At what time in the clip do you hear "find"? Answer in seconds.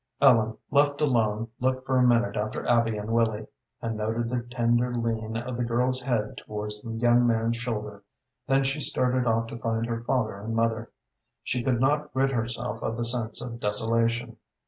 9.59-9.85